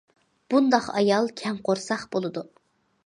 [0.53, 2.47] بۇنداق ئايال كەڭ قورساق بولىدۇ.